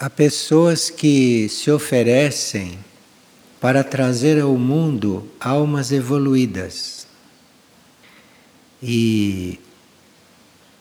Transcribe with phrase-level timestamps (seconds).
[0.00, 2.78] Há pessoas que se oferecem
[3.60, 7.08] para trazer ao mundo almas evoluídas.
[8.80, 9.58] E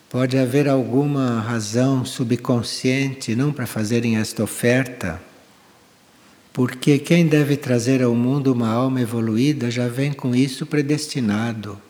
[0.08, 5.20] pode haver alguma razão subconsciente não para fazerem esta oferta,
[6.54, 11.82] porque quem deve trazer ao mundo uma alma evoluída já vem com isso predestinado.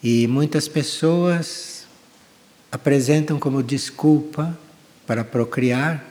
[0.00, 1.84] E muitas pessoas
[2.70, 4.56] apresentam como desculpa
[5.04, 6.07] para procriar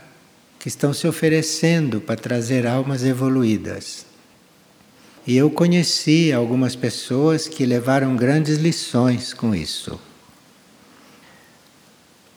[0.67, 4.05] que estão se oferecendo para trazer almas evoluídas.
[5.25, 9.97] E eu conheci algumas pessoas que levaram grandes lições com isso.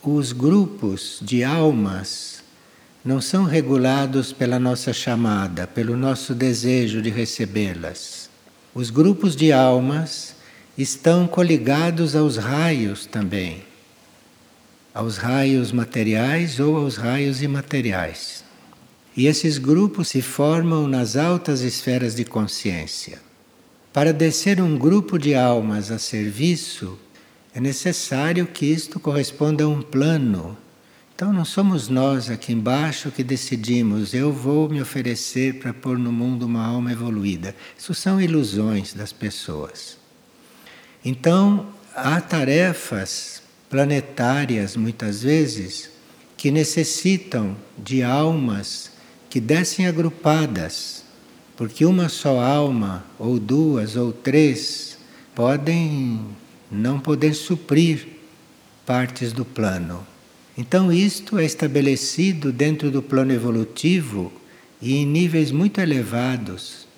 [0.01, 2.45] Os grupos de almas
[3.05, 8.31] não são regulados pela nossa chamada, pelo nosso desejo de recebê-las.
[8.73, 10.37] Os grupos de almas
[10.79, 13.70] estão coligados aos raios também
[14.95, 18.45] aos raios materiais ou aos raios imateriais.
[19.17, 23.21] E esses grupos se formam nas altas esferas de consciência.
[23.93, 26.99] Para descer um grupo de almas a serviço,
[27.55, 30.57] é necessário que isto corresponda a um plano.
[31.15, 36.13] Então não somos nós aqui embaixo que decidimos, eu vou me oferecer para pôr no
[36.13, 37.55] mundo uma alma evoluída.
[37.77, 39.99] Isso são ilusões das pessoas.
[41.05, 45.91] Então, há tarefas planetárias, muitas vezes,
[46.37, 48.91] que necessitam de almas
[49.31, 51.05] que descem agrupadas,
[51.57, 54.99] porque uma só alma, ou duas, ou três,
[55.35, 56.21] podem
[56.71, 58.09] não poder suprir
[58.85, 60.05] partes do plano.
[60.59, 64.33] Então, isto é estabelecido dentro do plano evolutivo
[64.83, 66.89] e em níveis muito elevados.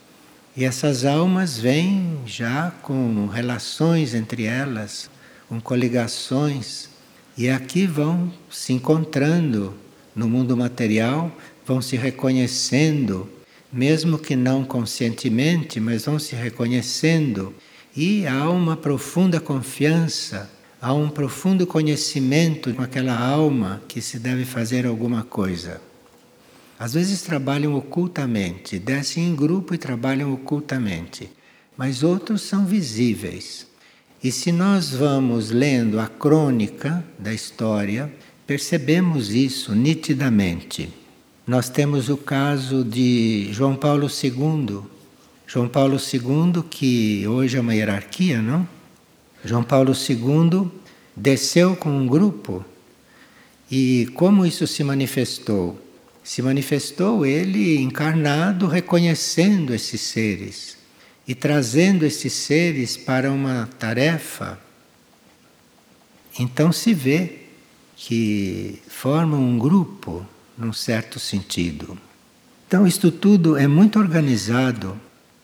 [0.56, 5.10] E essas almas vêm já com relações entre elas,
[5.52, 6.88] com coligações,
[7.36, 9.74] e aqui vão se encontrando
[10.16, 11.30] no mundo material,
[11.66, 13.28] vão se reconhecendo,
[13.70, 17.54] mesmo que não conscientemente, mas vão se reconhecendo,
[17.94, 20.50] e há uma profunda confiança,
[20.80, 25.82] há um profundo conhecimento com aquela alma que se deve fazer alguma coisa.
[26.78, 31.30] Às vezes trabalham ocultamente, descem em grupo e trabalham ocultamente,
[31.76, 33.70] mas outros são visíveis.
[34.22, 38.08] E se nós vamos lendo a crônica da história,
[38.46, 40.88] percebemos isso nitidamente.
[41.44, 44.82] Nós temos o caso de João Paulo II.
[45.44, 48.66] João Paulo II, que hoje é uma hierarquia, não?
[49.44, 50.70] João Paulo II
[51.16, 52.64] desceu com um grupo.
[53.68, 55.76] E como isso se manifestou?
[56.22, 60.80] Se manifestou ele encarnado reconhecendo esses seres
[61.26, 64.58] e trazendo esses seres para uma tarefa,
[66.38, 67.40] então se vê
[67.96, 71.96] que formam um grupo num certo sentido.
[72.66, 74.98] Então, isto tudo é muito organizado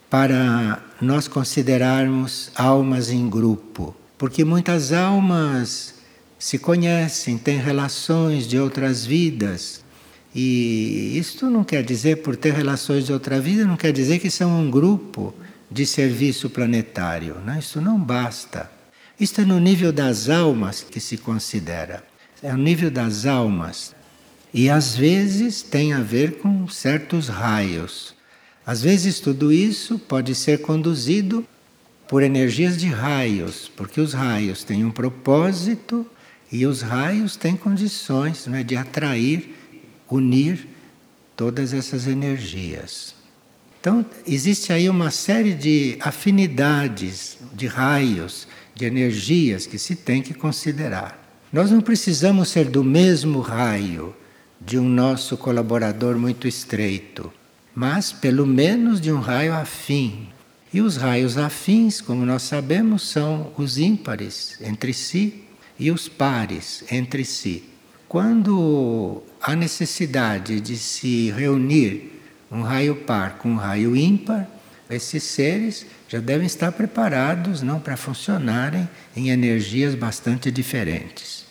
[0.09, 5.95] para nós considerarmos almas em grupo, porque muitas almas
[6.39, 9.85] se conhecem, têm relações de outras vidas.
[10.35, 14.31] E isto não quer dizer, por ter relações de outra vida, não quer dizer que
[14.31, 15.35] são um grupo
[15.71, 17.37] de serviço planetário.
[17.45, 17.59] Né?
[17.59, 18.71] Isso não basta.
[19.19, 22.05] Isto é no nível das almas que se considera.
[22.43, 23.95] É o nível das almas.
[24.53, 28.15] E às vezes tem a ver com certos raios.
[28.65, 31.47] Às vezes tudo isso pode ser conduzido
[32.07, 36.07] por energias de raios, porque os raios têm um propósito
[36.51, 39.55] e os raios têm condições né, de atrair,
[40.11, 40.67] unir
[41.37, 43.18] todas essas energias.
[43.81, 50.35] Então, existe aí uma série de afinidades, de raios, de energias que se tem que
[50.35, 51.47] considerar.
[51.53, 54.15] Nós não precisamos ser do mesmo raio
[54.61, 57.33] de um nosso colaborador muito estreito,
[57.75, 60.29] mas pelo menos de um raio afim.
[60.73, 65.45] E os raios afins, como nós sabemos, são os ímpares entre si
[65.79, 67.65] e os pares entre si.
[68.09, 72.18] Quando há necessidade de se reunir
[72.51, 74.49] um raio par com um raio ímpar,
[74.91, 81.47] esses seres já devem estar preparados não para funcionarem em energias bastante diferentes.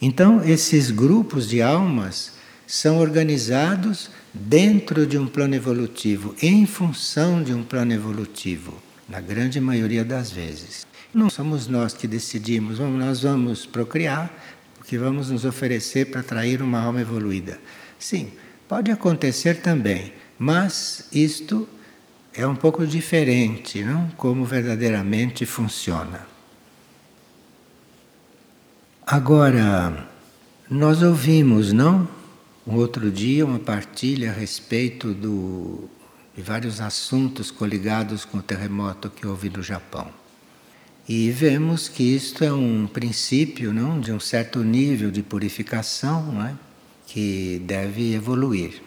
[0.00, 2.32] Então, esses grupos de almas
[2.66, 9.60] são organizados dentro de um plano evolutivo, em função de um plano evolutivo, na grande
[9.60, 10.86] maioria das vezes.
[11.12, 14.32] Não somos nós que decidimos, nós vamos procriar,
[14.76, 17.58] porque vamos nos oferecer para atrair uma alma evoluída.
[17.98, 18.32] Sim,
[18.74, 21.68] Pode acontecer também, mas isto
[22.32, 24.10] é um pouco diferente, não?
[24.16, 26.26] Como verdadeiramente funciona.
[29.06, 30.08] Agora,
[30.68, 32.08] nós ouvimos, não?
[32.66, 35.88] um outro dia uma partilha a respeito do,
[36.36, 40.08] de vários assuntos coligados com o terremoto que houve no Japão.
[41.08, 46.44] E vemos que isto é um princípio não, de um certo nível de purificação não
[46.44, 46.54] é?
[47.14, 48.82] Que deve evoluir.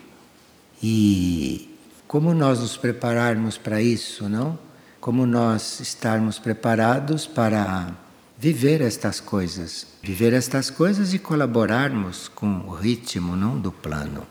[0.83, 1.74] E
[2.09, 4.59] como nós nos prepararmos para isso, não?
[5.00, 7.95] Como nós estarmos preparados para
[8.38, 14.27] viver estas coisas, viver estas coisas e colaborarmos com o ritmo não do plano.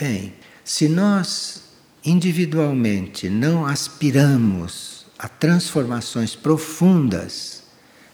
[0.00, 0.32] Bem,
[0.64, 1.64] se nós
[2.02, 7.62] individualmente não aspiramos a transformações profundas,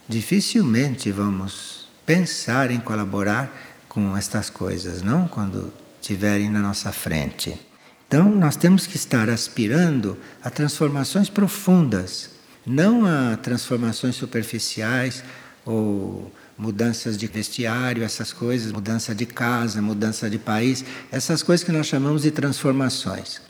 [0.09, 7.61] dificilmente vamos pensar em colaborar com estas coisas, não quando estiverem na nossa frente.
[8.09, 12.31] Então, nós temos que estar aspirando a transformações profundas
[12.65, 15.23] não a transformações superficiais
[15.65, 21.73] ou mudanças de vestiário, essas coisas, mudança de casa, mudança de país, essas coisas que
[21.73, 23.41] nós chamamos de transformações.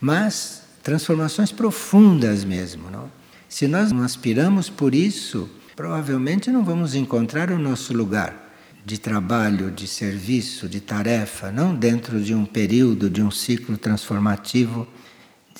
[0.00, 3.10] Mas transformações profundas mesmo, não?
[3.48, 8.43] Se nós não aspiramos por isso, provavelmente não vamos encontrar o nosso lugar
[8.84, 14.86] de trabalho, de serviço, de tarefa, não dentro de um período, de um ciclo transformativo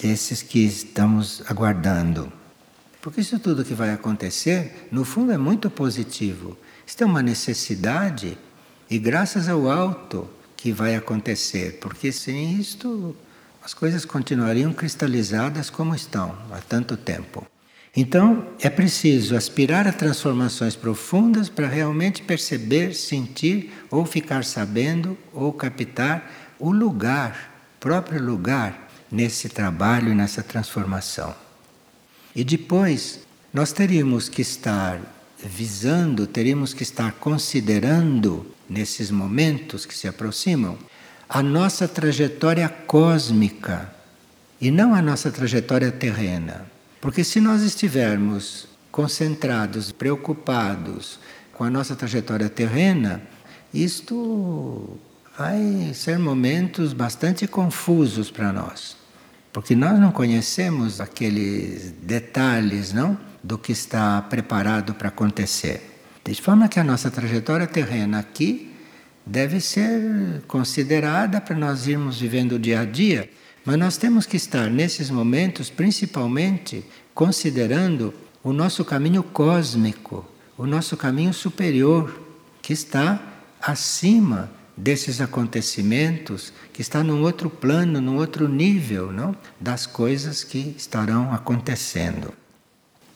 [0.01, 2.31] desses que estamos aguardando.
[3.01, 6.57] Porque isso tudo que vai acontecer, no fundo, é muito positivo.
[6.87, 8.37] Isto é uma necessidade
[8.91, 13.17] e graças ao alto que vai acontecer, porque sem isto
[13.63, 17.47] as coisas continuariam cristalizadas como estão há tanto tempo.
[17.97, 25.53] Então, é preciso aspirar a transformações profundas para realmente perceber, sentir ou ficar sabendo ou
[25.53, 31.33] captar o lugar, próprio lugar nesse trabalho e nessa transformação.
[32.35, 33.21] E depois
[33.53, 35.01] nós teríamos que estar
[35.39, 40.77] visando, teríamos que estar considerando nesses momentos que se aproximam
[41.29, 43.93] a nossa trajetória cósmica
[44.61, 46.74] e não a nossa trajetória terrena.
[47.05, 51.21] Porque se nós estivermos concentrados, preocupados
[51.53, 53.23] com a nossa trajetória terrena,
[53.73, 54.99] isto
[55.39, 59.05] vai ser momentos bastante confusos para nós
[59.55, 66.03] porque nós não conhecemos aqueles detalhes, não, do que está preparado para acontecer.
[66.25, 68.75] De forma que a nossa trajetória terrena aqui
[69.25, 73.31] deve ser considerada para nós irmos vivendo o dia a dia,
[73.65, 76.85] mas nós temos que estar nesses momentos principalmente
[77.15, 78.13] considerando
[78.43, 80.25] o nosso caminho cósmico,
[80.59, 82.21] o nosso caminho superior,
[82.61, 83.21] que está
[83.61, 89.35] acima desses acontecimentos que está num outro plano, num outro nível, não?
[89.59, 92.35] Das coisas que estarão acontecendo.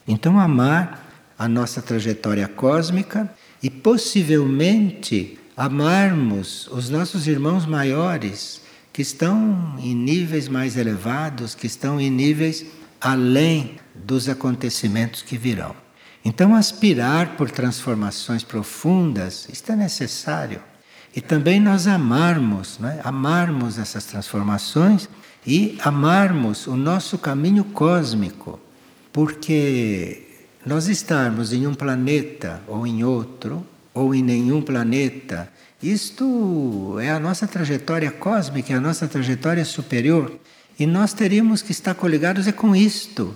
[0.06, 1.05] Então amar
[1.39, 3.31] a nossa trajetória cósmica
[3.62, 8.61] e possivelmente amarmos os nossos irmãos maiores
[8.99, 12.67] que estão em níveis mais elevados, que estão em níveis
[13.00, 15.73] além dos acontecimentos que virão.
[16.25, 20.61] Então aspirar por transformações profundas, isto é necessário.
[21.15, 23.00] E também nós amarmos, né?
[23.05, 25.09] amarmos essas transformações
[25.47, 28.59] e amarmos o nosso caminho cósmico,
[29.12, 30.27] porque
[30.67, 33.65] nós estarmos em um planeta ou em outro,
[33.99, 35.51] ou em nenhum planeta,
[35.82, 40.39] isto é a nossa trajetória cósmica, é a nossa trajetória superior.
[40.79, 43.34] E nós teríamos que estar coligados é com isto.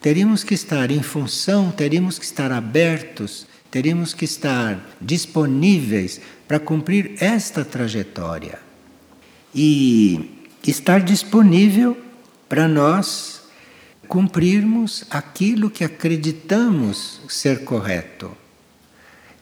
[0.00, 7.14] Teríamos que estar em função, teríamos que estar abertos, teríamos que estar disponíveis para cumprir
[7.20, 8.58] esta trajetória
[9.54, 11.96] e estar disponível
[12.48, 13.42] para nós
[14.08, 18.36] cumprirmos aquilo que acreditamos ser correto.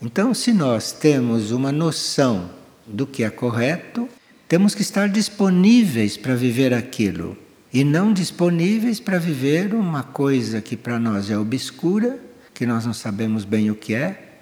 [0.00, 2.50] Então, se nós temos uma noção
[2.86, 4.08] do que é correto,
[4.48, 7.36] temos que estar disponíveis para viver aquilo
[7.72, 12.18] e não disponíveis para viver uma coisa que para nós é obscura,
[12.54, 14.38] que nós não sabemos bem o que é,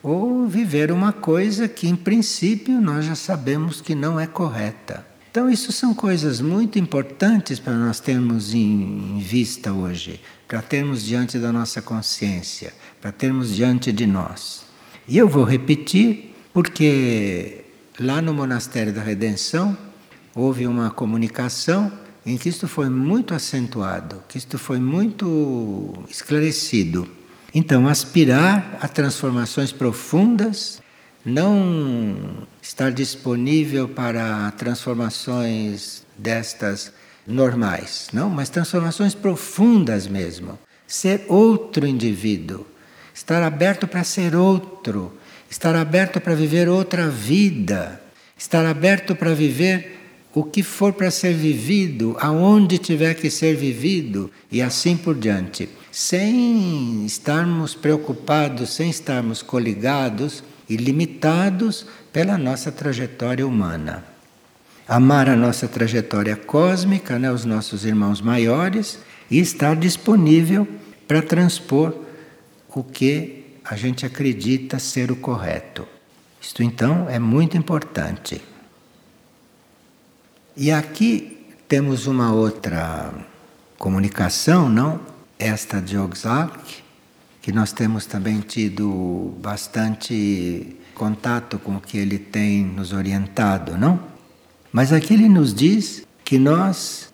[0.00, 5.04] ou viver uma coisa que, em princípio, nós já sabemos que não é correta.
[5.30, 11.36] Então, isso são coisas muito importantes para nós termos em vista hoje, para termos diante
[11.38, 14.69] da nossa consciência, para termos diante de nós.
[15.08, 17.64] E eu vou repetir, porque
[17.98, 19.76] lá no Monastério da Redenção
[20.34, 21.92] houve uma comunicação
[22.24, 27.08] em que isto foi muito acentuado, que isto foi muito esclarecido.
[27.52, 30.80] Então, aspirar a transformações profundas,
[31.24, 36.92] não estar disponível para transformações destas
[37.26, 40.58] normais, não, mas transformações profundas mesmo.
[40.86, 42.66] Ser outro indivíduo,
[43.20, 45.12] estar aberto para ser outro,
[45.50, 48.00] estar aberto para viver outra vida,
[48.36, 49.98] estar aberto para viver
[50.34, 55.68] o que for para ser vivido, aonde tiver que ser vivido e assim por diante,
[55.92, 64.02] sem estarmos preocupados, sem estarmos coligados e limitados pela nossa trajetória humana.
[64.88, 68.98] Amar a nossa trajetória cósmica, né, os nossos irmãos maiores,
[69.30, 70.66] e estar disponível
[71.06, 72.08] para transpor
[72.78, 75.86] o que a gente acredita ser o correto.
[76.40, 78.40] Isto então é muito importante.
[80.56, 83.12] E aqui temos uma outra
[83.78, 85.00] comunicação, não?
[85.38, 86.82] Esta de Oxalc,
[87.40, 94.00] que nós temos também tido bastante contato com o que ele tem nos orientado, não?
[94.72, 97.12] Mas aqui ele nos diz que nós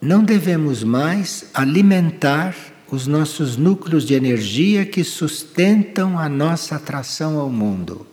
[0.00, 2.54] não devemos mais alimentar
[2.90, 8.06] os nossos núcleos de energia que sustentam a nossa atração ao mundo.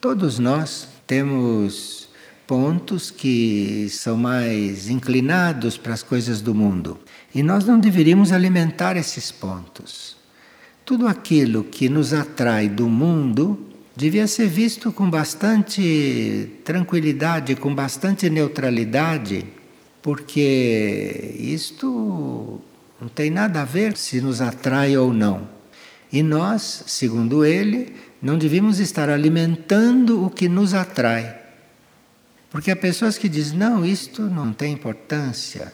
[0.00, 2.08] Todos nós temos
[2.46, 6.98] pontos que são mais inclinados para as coisas do mundo.
[7.34, 10.16] E nós não deveríamos alimentar esses pontos.
[10.84, 18.30] Tudo aquilo que nos atrai do mundo devia ser visto com bastante tranquilidade, com bastante
[18.30, 19.44] neutralidade,
[20.00, 22.60] porque isto
[23.00, 25.48] não tem nada a ver se nos atrai ou não.
[26.12, 31.38] E nós, segundo ele, não devíamos estar alimentando o que nos atrai.
[32.50, 35.72] Porque há pessoas que dizem: não, isto não tem importância.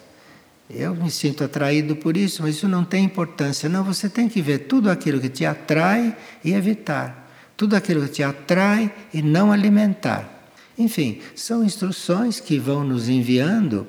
[0.69, 3.69] Eu me sinto atraído por isso, mas isso não tem importância.
[3.69, 7.23] Não, você tem que ver tudo aquilo que te atrai e evitar.
[7.55, 10.49] Tudo aquilo que te atrai e não alimentar.
[10.77, 13.87] Enfim, são instruções que vão nos enviando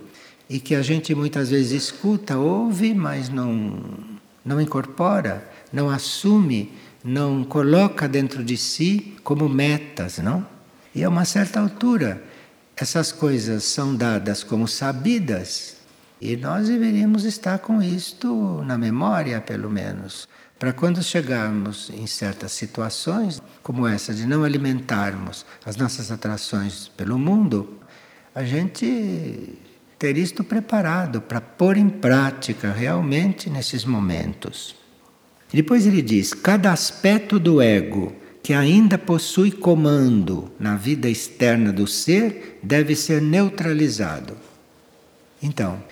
[0.49, 3.81] e que a gente muitas vezes escuta, ouve, mas não,
[4.45, 6.73] não incorpora, não assume,
[7.05, 10.47] não coloca dentro de si como metas, não?
[10.95, 12.23] E a uma certa altura
[12.77, 15.77] essas coisas são dadas como sabidas
[16.21, 22.53] e nós deveríamos estar com isto na memória, pelo menos, para quando chegarmos em certas
[22.53, 27.79] situações, como essa de não alimentarmos as nossas atrações pelo mundo,
[28.35, 29.59] a gente
[29.99, 34.75] ter isto preparado para pôr em prática realmente nesses momentos.
[35.53, 38.13] depois ele diz: cada aspecto do ego
[38.43, 44.37] que ainda possui comando na vida externa do ser deve ser neutralizado.
[45.43, 45.83] Então,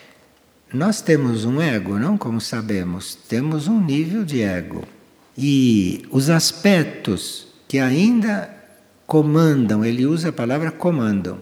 [0.73, 4.85] nós temos um ego, não como sabemos, temos um nível de ego.
[5.37, 8.55] E os aspectos que ainda
[9.07, 11.39] comandam, ele usa a palavra comandam,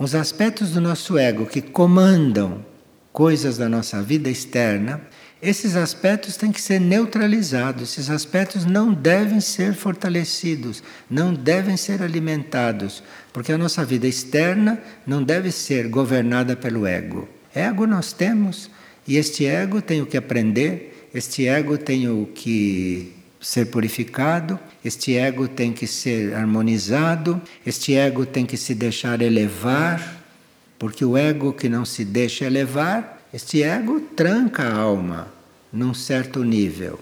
[0.00, 2.64] os aspectos do nosso ego que comandam
[3.12, 4.98] coisas da nossa vida externa,
[5.42, 12.02] esses aspectos têm que ser neutralizados, esses aspectos não devem ser fortalecidos, não devem ser
[12.02, 17.28] alimentados, porque a nossa vida externa não deve ser governada pelo ego.
[17.54, 18.70] Ego nós temos
[19.06, 25.16] e este ego tem o que aprender, este ego tem o que ser purificado, este
[25.16, 30.22] ego tem que ser harmonizado, este ego tem que se deixar elevar,
[30.78, 35.28] porque o ego que não se deixa elevar este ego tranca a alma
[35.72, 36.98] num certo nível.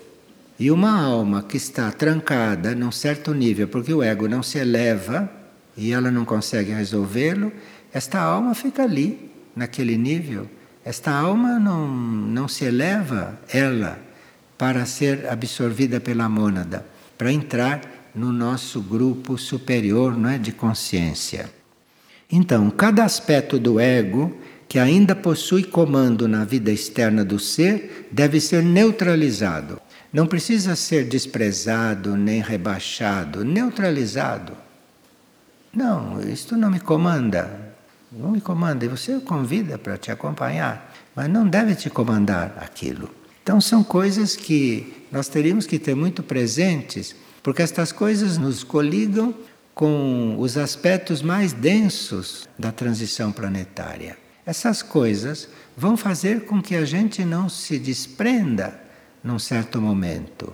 [0.59, 5.30] E uma alma que está trancada num certo nível, porque o ego não se eleva
[5.76, 7.50] e ela não consegue resolvê-lo,
[7.92, 10.47] esta alma fica ali, naquele nível.
[10.85, 13.99] Esta alma não, não se eleva, ela,
[14.59, 16.85] para ser absorvida pela mônada,
[17.17, 17.81] para entrar
[18.15, 21.49] no nosso grupo superior não é, de consciência.
[22.31, 24.37] Então, cada aspecto do ego
[24.69, 29.81] que ainda possui comando na vida externa do ser, deve ser neutralizado.
[30.12, 34.53] Não precisa ser desprezado nem rebaixado, neutralizado.
[35.73, 37.75] Não, isto não me comanda.
[38.12, 38.85] Não me comanda.
[38.85, 43.17] E você o convida para te acompanhar, mas não deve te comandar aquilo.
[43.49, 49.35] Então são coisas que nós teríamos que ter muito presentes, porque estas coisas nos coligam
[49.75, 54.19] com os aspectos mais densos da transição planetária.
[54.45, 58.78] Essas coisas vão fazer com que a gente não se desprenda
[59.25, 60.52] num certo momento.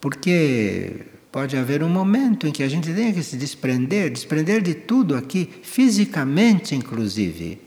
[0.00, 4.74] Porque pode haver um momento em que a gente tenha que se desprender, desprender de
[4.74, 7.60] tudo aqui, fisicamente inclusive.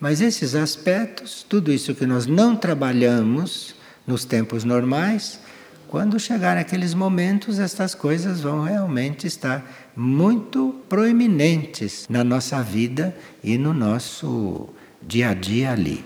[0.00, 5.40] Mas esses aspectos, tudo isso que nós não trabalhamos nos tempos normais,
[5.88, 13.56] quando chegar aqueles momentos, estas coisas vão realmente estar muito proeminentes na nossa vida e
[13.56, 14.68] no nosso
[15.00, 16.04] dia a dia ali.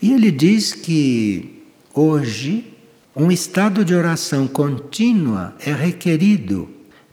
[0.00, 1.62] E ele diz que
[1.92, 2.72] hoje
[3.14, 6.68] um estado de oração contínua é requerido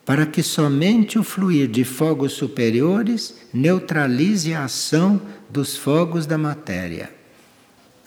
[0.05, 7.11] para que somente o fluir de fogos superiores neutralize a ação dos fogos da matéria.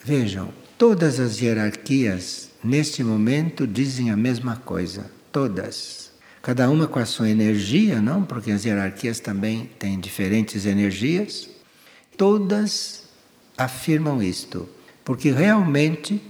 [0.02, 0.48] Vejam,
[0.82, 6.10] todas as hierarquias neste momento dizem a mesma coisa, todas.
[6.42, 8.24] Cada uma com a sua energia, não?
[8.24, 11.48] Porque as hierarquias também têm diferentes energias.
[12.16, 13.04] Todas
[13.56, 14.68] afirmam isto,
[15.04, 16.20] porque realmente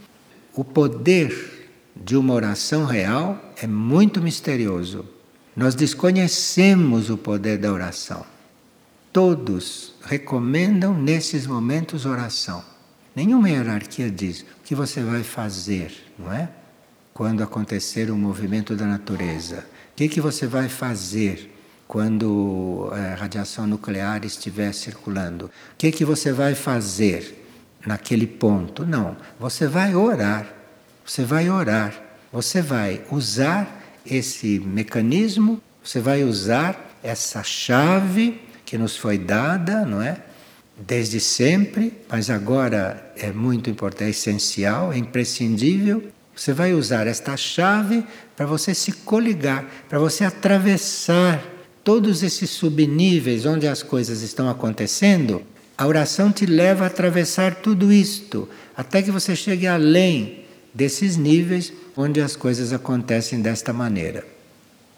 [0.54, 5.06] o poder de uma oração real é muito misterioso.
[5.56, 8.23] Nós desconhecemos o poder da oração.
[9.11, 12.62] Todos recomendam nesses momentos oração.
[13.14, 16.49] Nenhuma hierarquia diz o que você vai fazer, não é?
[17.12, 19.66] Quando acontecer um movimento da natureza.
[19.92, 21.50] O que, que você vai fazer
[21.87, 25.47] quando a radiação nuclear estiver circulando?
[25.47, 27.47] O que, que você vai fazer
[27.87, 28.87] naquele ponto?
[28.87, 29.14] Não.
[29.38, 30.47] Você vai orar.
[31.04, 31.92] Você vai orar.
[32.33, 40.00] Você vai usar esse mecanismo, você vai usar essa chave que nos foi dada, não
[40.00, 40.19] é?
[40.84, 46.02] Desde sempre, mas agora é muito importante, é essencial, é imprescindível.
[46.34, 48.04] Você vai usar esta chave
[48.36, 51.40] para você se coligar, para você atravessar
[51.84, 55.42] todos esses subníveis onde as coisas estão acontecendo.
[55.78, 61.72] A oração te leva a atravessar tudo isto, até que você chegue além desses níveis
[61.96, 64.26] onde as coisas acontecem desta maneira.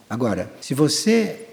[0.08, 1.43] Agora, se você,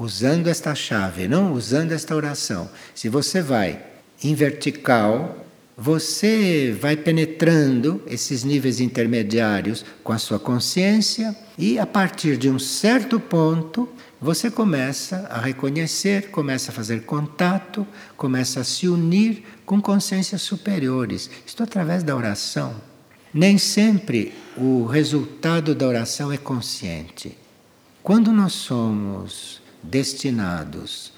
[0.00, 3.84] usando esta chave, não usando esta oração, se você vai
[4.24, 5.44] em vertical,
[5.76, 12.58] você vai penetrando esses níveis intermediários com a sua consciência e a partir de um
[12.58, 13.88] certo ponto
[14.18, 21.30] você começa a reconhecer, começa a fazer contato, começa a se unir com consciências superiores.
[21.46, 22.74] Isto através da oração.
[23.32, 27.36] Nem sempre o resultado da oração é consciente.
[28.02, 31.12] Quando nós somos destinados,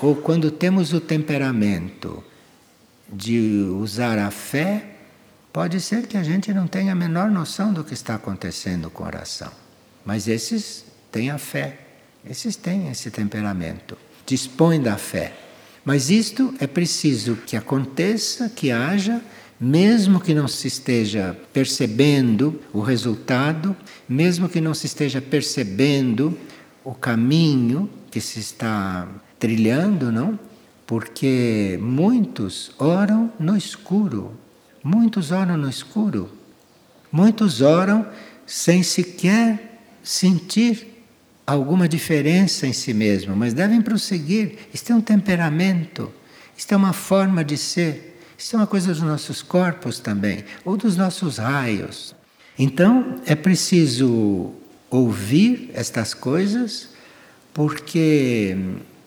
[0.00, 2.22] ou quando temos o temperamento
[3.12, 4.96] de usar a fé,
[5.52, 9.04] pode ser que a gente não tenha a menor noção do que está acontecendo com
[9.04, 9.50] a oração.
[10.04, 11.78] Mas esses têm a fé,
[12.28, 13.96] esses têm esse temperamento,
[14.26, 15.32] dispõem da fé.
[15.84, 19.22] Mas isto é preciso que aconteça, que haja
[19.58, 23.76] mesmo que não se esteja percebendo o resultado,
[24.08, 26.36] mesmo que não se esteja percebendo
[26.84, 29.08] o caminho que se está
[29.40, 30.38] trilhando, não?
[30.86, 34.38] Porque muitos oram no escuro.
[34.84, 36.30] Muitos oram no escuro.
[37.10, 38.06] Muitos oram
[38.46, 41.04] sem sequer sentir
[41.44, 44.58] alguma diferença em si mesmo, mas devem prosseguir.
[44.72, 46.12] Isto é um temperamento,
[46.56, 48.20] isto é uma forma de ser.
[48.38, 52.14] Isso é uma coisa dos nossos corpos também, ou dos nossos raios.
[52.56, 54.52] Então é preciso
[54.88, 56.93] ouvir estas coisas,
[57.54, 58.56] porque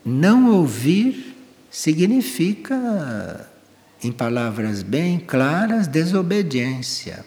[0.04, 1.36] não ouvir
[1.70, 3.48] significa,
[4.02, 7.26] em palavras bem claras, desobediência.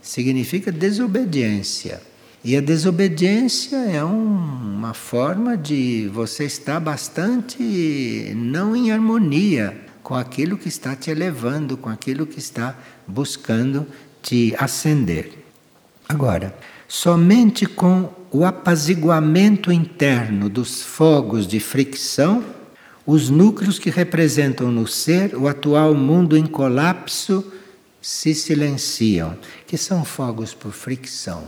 [0.00, 2.00] Significa desobediência.
[2.42, 4.36] E a desobediência é um,
[4.78, 11.76] uma forma de você estar bastante não em harmonia com aquilo que está te elevando,
[11.76, 12.74] com aquilo que está
[13.06, 13.86] buscando
[14.22, 15.44] te ascender.
[16.08, 16.56] Agora,
[16.86, 22.44] somente com o apaziguamento interno dos fogos de fricção,
[23.06, 27.52] os núcleos que representam no ser o atual mundo em colapso
[28.02, 29.36] se silenciam,
[29.66, 31.44] que são fogos por fricção.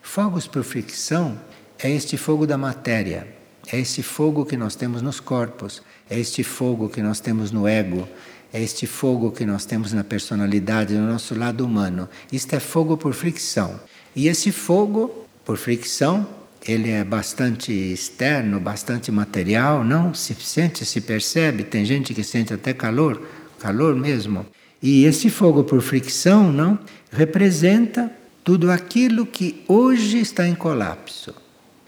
[0.00, 1.38] Fogos por fricção
[1.78, 3.26] é este fogo da matéria,
[3.72, 7.66] é esse fogo que nós temos nos corpos, é este fogo que nós temos no
[7.66, 8.08] ego,
[8.52, 12.08] é este fogo que nós temos na personalidade, no nosso lado humano.
[12.30, 13.80] Isto é fogo por fricção.
[14.14, 16.26] E esse fogo por fricção,
[16.66, 22.54] ele é bastante externo, bastante material, não se sente, se percebe, tem gente que sente
[22.54, 23.20] até calor,
[23.58, 24.46] calor mesmo.
[24.82, 26.78] E esse fogo por fricção, não,
[27.10, 28.10] representa
[28.42, 31.34] tudo aquilo que hoje está em colapso.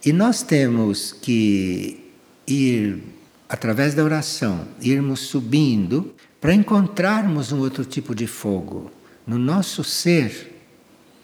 [0.05, 2.13] E nós temos que
[2.47, 3.03] ir
[3.49, 8.91] através da oração, irmos subindo para encontrarmos um outro tipo de fogo
[9.27, 10.56] no nosso ser.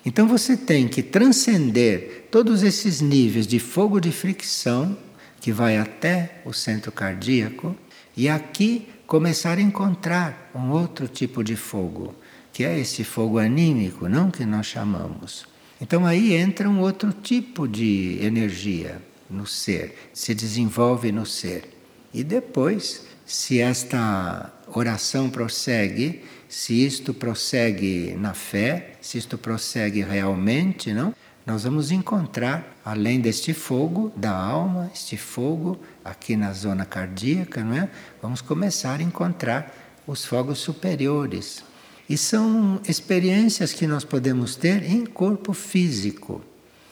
[0.05, 4.97] Então você tem que transcender todos esses níveis de fogo de fricção
[5.41, 7.77] que vai até o centro cardíaco
[8.17, 12.15] e aqui começar a encontrar um outro tipo de fogo,
[12.53, 15.47] que é esse fogo anímico, não que nós chamamos.
[15.81, 21.69] Então aí entra um outro tipo de energia no ser, se desenvolve no ser.
[22.13, 30.93] E depois, se esta oração prossegue, se isto prossegue na fé, se isto prossegue realmente,
[30.93, 31.15] não?
[31.47, 37.75] nós vamos encontrar, além deste fogo da alma, este fogo aqui na zona cardíaca, não
[37.75, 37.89] é?
[38.21, 39.75] Vamos começar a encontrar
[40.07, 41.65] os fogos superiores.
[42.07, 46.43] E são experiências que nós podemos ter em corpo físico.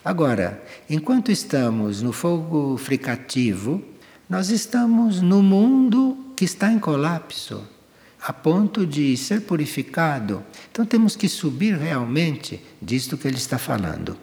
[0.02, 3.82] Agora, enquanto estamos no fogo fricativo,
[4.26, 7.62] nós estamos no mundo que está em colapso,
[8.22, 10.42] a ponto de ser purificado.
[10.70, 14.16] Então temos que subir realmente disto que ele está falando.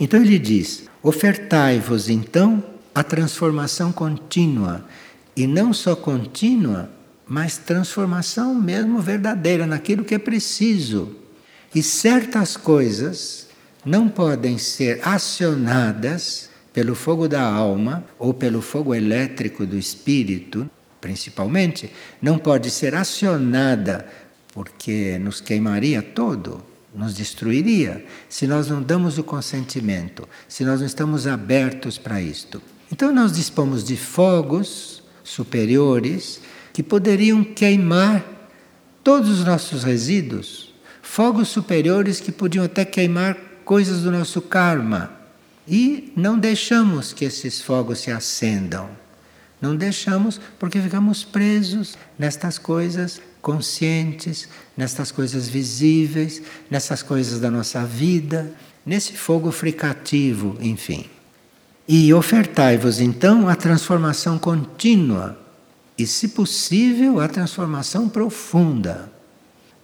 [0.00, 2.64] Então ele diz: ofertai-vos então
[2.94, 4.86] a transformação contínua,
[5.36, 6.90] e não só contínua,
[7.26, 11.16] mas transformação mesmo verdadeira naquilo que é preciso.
[11.74, 13.48] E certas coisas
[13.84, 20.68] não podem ser acionadas pelo fogo da alma ou pelo fogo elétrico do espírito,
[21.04, 24.06] principalmente, não pode ser acionada
[24.54, 26.64] porque nos queimaria todo,
[26.94, 32.62] nos destruiria, se nós não damos o consentimento, se nós não estamos abertos para isto.
[32.90, 36.40] Então nós dispomos de fogos superiores
[36.72, 38.24] que poderiam queimar
[39.02, 45.12] todos os nossos resíduos, fogos superiores que podiam até queimar coisas do nosso karma.
[45.68, 49.03] E não deixamos que esses fogos se acendam.
[49.64, 54.46] Não deixamos porque ficamos presos nestas coisas conscientes,
[54.76, 58.52] nestas coisas visíveis, nessas coisas da nossa vida,
[58.84, 61.06] nesse fogo fricativo, enfim.
[61.88, 65.40] E ofertai-vos então a transformação contínua
[65.96, 69.10] e, se possível, a transformação profunda.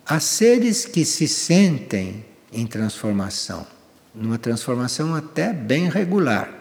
[0.04, 3.66] Há seres que se sentem em transformação,
[4.14, 6.52] numa transformação até bem regular,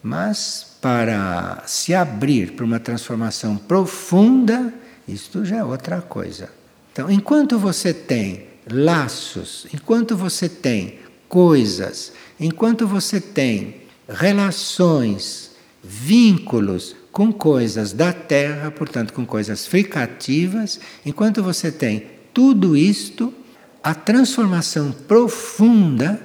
[0.00, 4.72] mas para se abrir para uma transformação profunda,
[5.06, 6.48] isto já é outra coisa.
[6.92, 15.50] Então, enquanto você tem laços, enquanto você tem coisas, enquanto você tem relações,
[15.82, 23.34] vínculos com coisas da terra, portanto, com coisas fricativas, enquanto você tem tudo isto,
[23.82, 26.20] a transformação profunda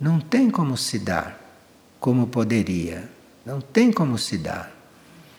[0.00, 1.40] não tem como se dar
[2.02, 3.08] como poderia.
[3.44, 4.72] Não tem como se dar.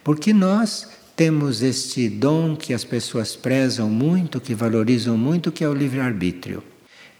[0.03, 5.69] Porque nós temos este dom que as pessoas prezam muito, que valorizam muito, que é
[5.69, 6.63] o livre-arbítrio.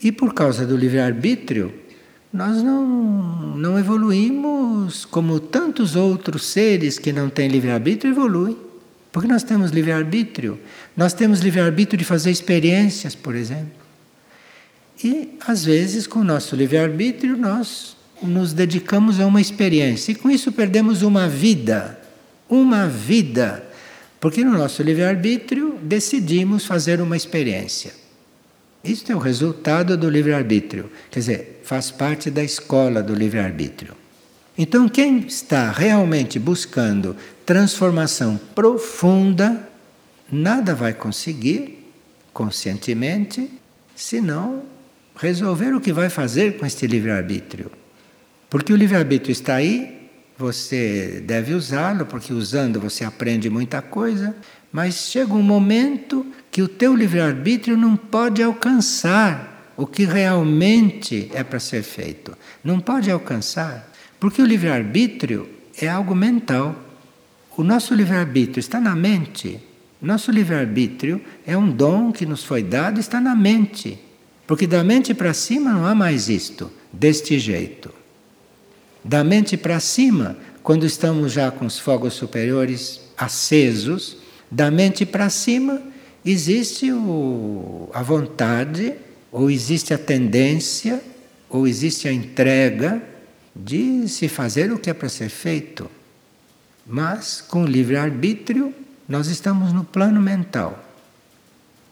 [0.01, 1.73] E por causa do livre-arbítrio,
[2.31, 8.57] nós não, não evoluímos como tantos outros seres que não têm livre-arbítrio evoluem.
[9.11, 10.59] Porque nós temos livre-arbítrio.
[10.97, 13.83] Nós temos livre-arbítrio de fazer experiências, por exemplo.
[15.03, 20.11] E, às vezes, com o nosso livre-arbítrio, nós nos dedicamos a uma experiência.
[20.11, 21.99] E com isso perdemos uma vida.
[22.49, 23.63] Uma vida.
[24.19, 27.93] Porque no nosso livre-arbítrio decidimos fazer uma experiência.
[28.83, 30.91] Isto é o resultado do livre-arbítrio.
[31.09, 33.95] Quer dizer, faz parte da escola do livre-arbítrio.
[34.57, 39.69] Então, quem está realmente buscando transformação profunda,
[40.31, 41.83] nada vai conseguir
[42.33, 43.49] conscientemente,
[43.95, 44.63] senão
[45.15, 47.71] resolver o que vai fazer com este livre-arbítrio.
[48.53, 54.35] Porque o livre-arbítrio está aí, você deve usá-lo, porque usando você aprende muita coisa,
[54.71, 61.43] mas chega um momento que o teu livre-arbítrio não pode alcançar o que realmente é
[61.43, 62.37] para ser feito.
[62.63, 65.49] Não pode alcançar, porque o livre-arbítrio
[65.81, 66.75] é algo mental.
[67.57, 69.59] O nosso livre-arbítrio está na mente.
[69.99, 73.97] Nosso livre-arbítrio é um dom que nos foi dado, está na mente.
[74.45, 78.02] Porque da mente para cima não há mais isto, deste jeito.
[79.03, 84.17] Da mente para cima, quando estamos já com os fogos superiores acesos,
[84.49, 85.81] da mente para cima
[86.25, 88.93] existe o, a vontade,
[89.31, 91.01] ou existe a tendência,
[91.49, 93.01] ou existe a entrega
[93.55, 95.89] de se fazer o que é para ser feito.
[96.85, 98.73] Mas com livre-arbítrio,
[99.07, 100.83] nós estamos no plano mental.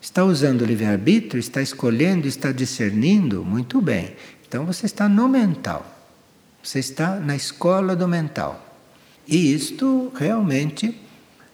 [0.02, 4.16] Está usando o livre-arbítrio, está escolhendo, está discernindo, muito bem.
[4.48, 6.01] Então você está no mental.
[6.64, 8.64] Você está na escola do mental.
[9.28, 11.00] E isto realmente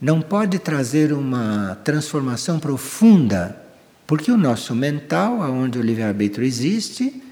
[0.02, 3.62] não pode trazer uma transformação profunda,
[4.06, 7.24] porque o nosso mental, onde o livre-arbítrio existe,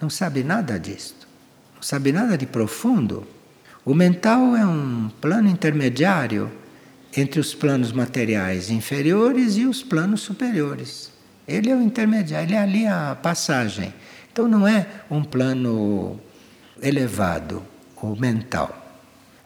[0.00, 1.26] não sabe nada disto,
[1.74, 3.26] não sabe nada de profundo.
[3.84, 6.50] O mental é um plano intermediário
[7.16, 11.10] entre os planos materiais inferiores e os planos superiores.
[11.46, 13.92] Ele é o intermediário, ele é ali a passagem.
[14.30, 16.20] Então não é um plano
[16.82, 17.62] elevado,
[17.96, 18.74] o mental.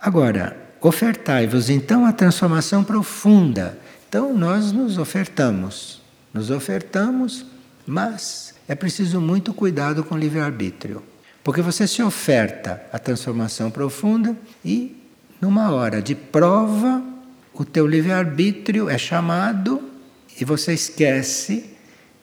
[0.00, 3.78] Agora, Ofertai-vos então a transformação profunda.
[4.08, 6.02] Então nós nos ofertamos,
[6.34, 7.46] nos ofertamos,
[7.86, 11.00] mas é preciso muito cuidado com o livre-arbítrio.
[11.44, 15.00] Porque você se oferta à transformação profunda e,
[15.40, 17.00] numa hora de prova,
[17.54, 19.80] o teu livre-arbítrio é chamado
[20.40, 21.71] e você esquece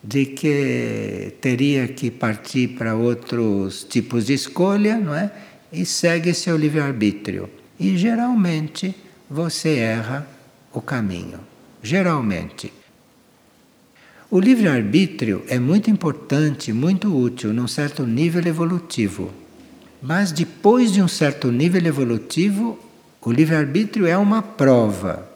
[0.02, 5.30] de que teria que partir para outros tipos de escolha, não é?
[5.72, 7.48] E segue seu livre-arbítrio.
[7.78, 8.94] E geralmente
[9.28, 10.26] você erra
[10.72, 11.40] o caminho.
[11.82, 12.72] Geralmente.
[14.30, 19.32] O livre-arbítrio é muito importante, muito útil num certo nível evolutivo.
[20.00, 22.78] Mas depois de um certo nível evolutivo,
[23.20, 25.28] o livre-arbítrio é uma prova.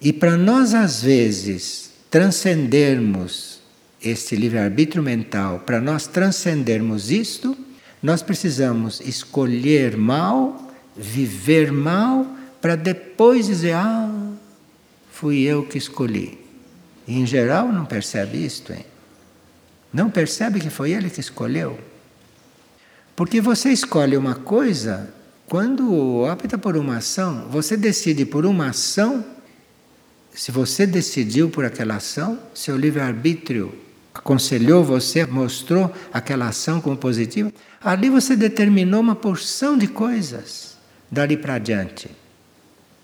[0.00, 3.55] E para nós, às vezes, transcendermos
[4.02, 7.56] este livre-arbítrio mental, para nós transcendermos isto,
[8.02, 12.26] nós precisamos escolher mal, viver mal,
[12.60, 14.10] para depois dizer: Ah,
[15.10, 16.38] fui eu que escolhi.
[17.06, 18.84] E em geral não percebe isto, hein?
[19.92, 21.78] Não percebe que foi ele que escolheu.
[23.14, 25.08] Porque você escolhe uma coisa,
[25.46, 29.24] quando opta por uma ação, você decide por uma ação.
[30.34, 33.85] Se você decidiu por aquela ação, seu livre-arbítrio
[34.18, 40.76] aconselhou você, mostrou aquela ação como positiva, ali você determinou uma porção de coisas
[41.10, 42.10] dali para diante.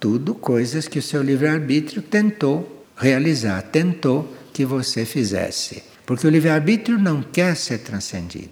[0.00, 5.82] Tudo coisas que o seu livre-arbítrio tentou realizar, tentou que você fizesse.
[6.04, 8.50] Porque o livre-arbítrio não quer ser transcendido.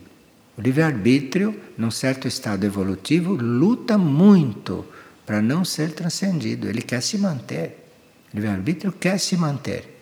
[0.56, 4.84] O livre-arbítrio, num certo estado evolutivo, luta muito
[5.26, 6.68] para não ser transcendido.
[6.68, 7.86] Ele quer se manter.
[8.32, 10.00] O livre-arbítrio quer se manter.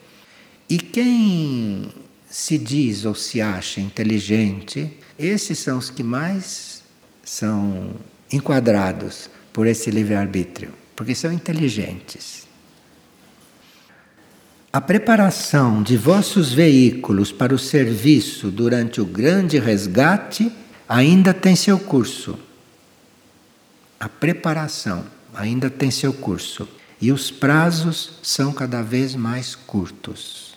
[0.68, 1.90] E quem
[2.38, 6.84] se diz ou se acha inteligente, esses são os que mais
[7.24, 7.96] são
[8.32, 12.46] enquadrados por esse livre-arbítrio, porque são inteligentes.
[14.72, 20.52] A preparação de vossos veículos para o serviço durante o grande resgate
[20.88, 22.38] ainda tem seu curso.
[23.98, 26.68] A preparação ainda tem seu curso.
[27.00, 30.47] E os prazos são cada vez mais curtos.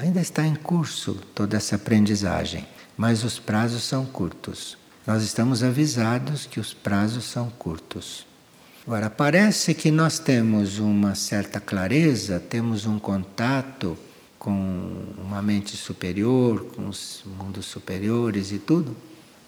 [0.00, 4.78] Ainda está em curso toda essa aprendizagem, mas os prazos são curtos.
[5.06, 8.26] Nós estamos avisados que os prazos são curtos.
[8.86, 13.94] Agora, parece que nós temos uma certa clareza, temos um contato
[14.38, 18.96] com uma mente superior, com os mundos superiores e tudo,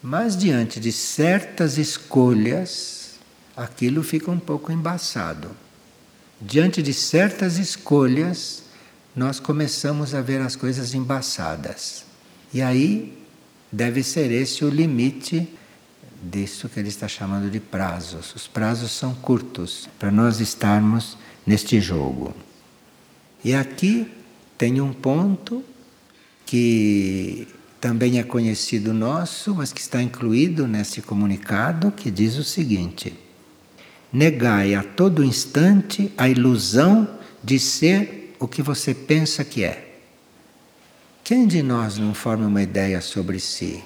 [0.03, 3.15] mas diante de certas escolhas,
[3.57, 5.49] aquilo fica um pouco embaçado.
[6.39, 8.62] Diante de certas escolhas,
[9.15, 12.05] nós começamos a ver as coisas embaçadas.
[12.53, 13.17] E aí
[13.71, 15.47] deve ser esse o limite
[16.21, 18.33] disso que ele está chamando de prazos.
[18.35, 22.33] Os prazos são curtos para nós estarmos neste jogo.
[23.43, 24.09] E aqui
[24.57, 25.63] tem um ponto
[26.45, 27.47] que
[27.81, 33.13] também é conhecido nosso, mas que está incluído nesse comunicado, que diz o seguinte:
[34.11, 39.95] Negai a todo instante a ilusão de ser o que você pensa que é.
[41.23, 43.81] Quem de nós não forma uma ideia sobre si?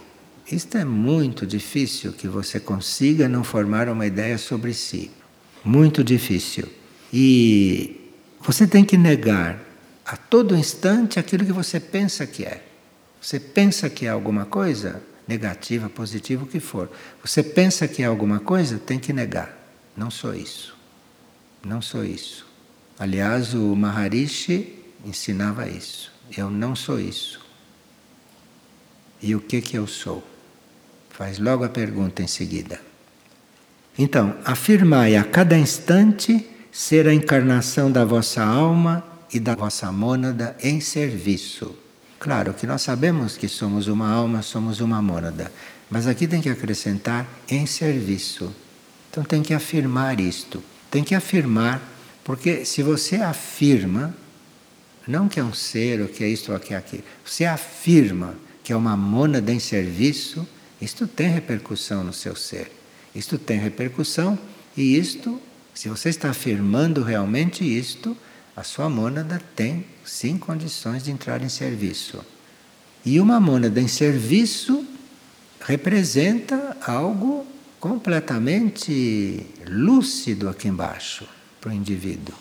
[0.52, 5.12] Isto é muito difícil que você consiga não formar uma ideia sobre si.
[5.63, 6.67] Muito difícil.
[7.13, 8.02] E
[8.41, 9.60] você tem que negar
[10.04, 12.63] a todo instante aquilo que você pensa que é.
[13.22, 16.89] Você pensa que é alguma coisa, negativa, positiva, o que for.
[17.24, 19.56] Você pensa que é alguma coisa, tem que negar.
[19.96, 20.76] Não sou isso.
[21.63, 22.46] Não sou isso.
[22.99, 26.12] Aliás, o Maharishi ensinava isso.
[26.36, 27.39] Eu não sou isso.
[29.21, 30.23] E o que que eu sou?
[31.10, 32.79] Faz logo a pergunta em seguida.
[33.97, 40.55] Então, afirmai a cada instante ser a encarnação da vossa alma e da vossa mônada
[40.62, 41.75] em serviço.
[42.19, 45.51] Claro que nós sabemos que somos uma alma, somos uma mônada,
[45.89, 48.53] mas aqui tem que acrescentar em serviço.
[49.10, 50.63] Então tem que afirmar isto.
[50.91, 51.81] Tem que afirmar,
[52.27, 54.13] porque se você afirma,
[55.07, 58.35] não que é um ser, ou que é isto ou que é aquilo, você afirma
[58.61, 60.45] que é uma mônada em serviço,
[60.81, 62.69] isto tem repercussão no seu ser.
[63.15, 64.37] Isto tem repercussão
[64.75, 65.41] e isto,
[65.73, 68.15] se você está afirmando realmente isto,
[68.57, 72.19] a sua mônada tem sim condições de entrar em serviço.
[73.05, 74.85] E uma mônada em serviço
[75.61, 77.47] representa algo
[77.79, 82.36] completamente lúcido aqui embaixo para o indivíduo.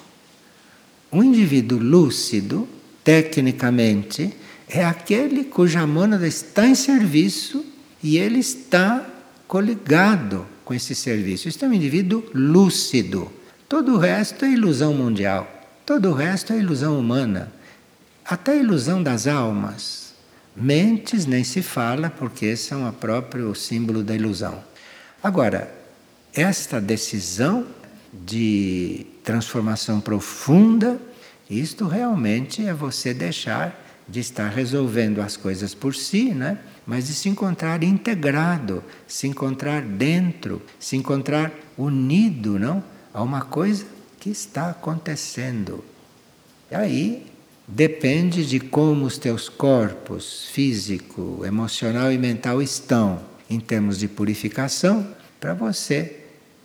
[1.12, 2.68] Um indivíduo lúcido,
[3.02, 4.32] tecnicamente,
[4.68, 7.64] é aquele cuja mônada está em serviço
[8.02, 9.06] e ele está
[9.46, 11.48] coligado com esse serviço.
[11.48, 13.30] Isso é um indivíduo lúcido.
[13.68, 15.48] Todo o resto é ilusão mundial.
[15.84, 17.52] Todo o resto é ilusão humana.
[18.24, 20.14] Até a ilusão das almas.
[20.56, 24.62] Mentes nem se fala, porque são o próprio símbolo da ilusão.
[25.22, 25.72] Agora,
[26.34, 27.66] esta decisão
[28.12, 31.00] de transformação profunda,
[31.48, 36.58] isto realmente é você deixar de estar resolvendo as coisas por si, né?
[36.86, 42.82] mas de se encontrar integrado, se encontrar dentro, se encontrar unido não?
[43.12, 43.84] a uma coisa
[44.20, 45.84] que está acontecendo.
[46.70, 47.26] E aí
[47.66, 55.06] depende de como os teus corpos físico, emocional e mental estão em termos de purificação,
[55.40, 56.20] para você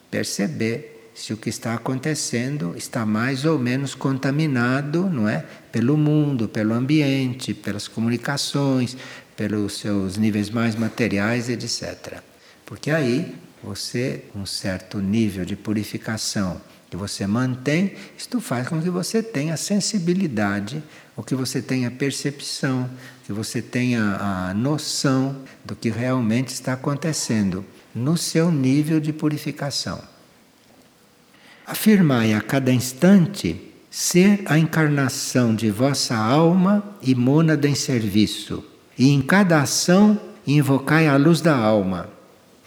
[0.09, 6.47] perceber se o que está acontecendo está mais ou menos contaminado, não é, pelo mundo,
[6.47, 8.95] pelo ambiente, pelas comunicações,
[9.35, 12.19] pelos seus níveis mais materiais, etc.
[12.65, 18.89] Porque aí você, um certo nível de purificação que você mantém, isto faz com que
[18.89, 20.83] você tenha sensibilidade,
[21.15, 22.89] ou que você tenha percepção,
[23.23, 30.10] que você tenha a noção do que realmente está acontecendo no seu nível de purificação.
[31.71, 38.63] Afirmai a cada instante ser a encarnação de vossa alma e mônada em serviço,
[38.97, 42.09] e em cada ação invocai a luz da alma.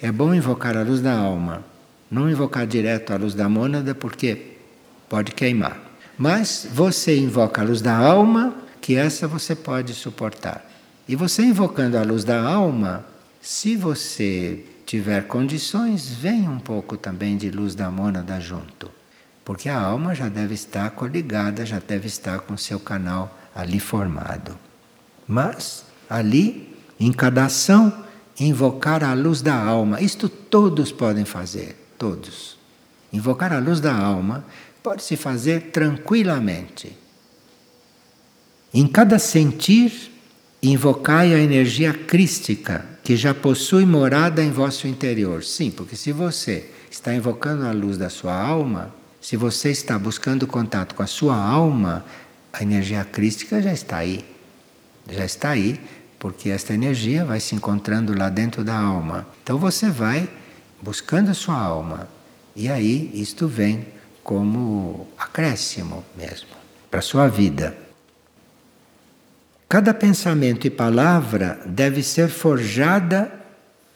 [0.00, 1.64] É bom invocar a luz da alma
[2.14, 4.52] não invocar direto a luz da mônada, porque
[5.08, 5.78] pode queimar.
[6.16, 10.64] Mas você invoca a luz da alma, que essa você pode suportar.
[11.08, 13.04] E você invocando a luz da alma,
[13.40, 18.90] se você tiver condições, vem um pouco também de luz da mônada junto.
[19.44, 24.58] Porque a alma já deve estar coligada, já deve estar com seu canal ali formado.
[25.28, 28.04] Mas ali, em cada ação,
[28.40, 32.56] invocar a luz da alma, isto todos podem fazer todos.
[33.12, 34.44] Invocar a luz da alma
[34.82, 36.96] pode se fazer tranquilamente.
[38.72, 40.10] Em cada sentir,
[40.62, 45.44] invocai a energia crística que já possui morada em vosso interior.
[45.44, 48.92] Sim, porque se você está invocando a luz da sua alma,
[49.24, 52.04] se você está buscando contato com a sua alma,
[52.52, 54.22] a energia crística já está aí.
[55.10, 55.80] Já está aí,
[56.18, 59.26] porque esta energia vai se encontrando lá dentro da alma.
[59.42, 60.28] Então você vai
[60.82, 62.06] buscando a sua alma.
[62.54, 63.86] E aí isto vem
[64.22, 66.50] como acréscimo mesmo
[66.90, 67.74] para a sua vida.
[69.66, 73.32] Cada pensamento e palavra deve ser forjada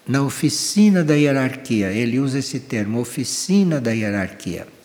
[0.06, 1.92] na oficina da hierarquia.
[1.92, 4.77] Ele usa esse termo, oficina da hierarquia.